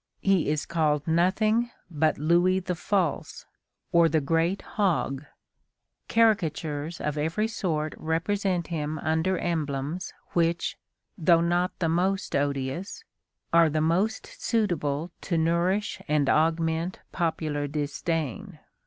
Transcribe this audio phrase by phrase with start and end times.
[0.23, 3.45] He is called nothing but Louis the False,
[3.91, 5.25] or the great hog.
[6.09, 10.75] Caricatures of every sort represent him under emblems which,
[11.19, 13.03] though not the most odious,
[13.53, 18.57] are the most suitable to nourish and augment popular disdain.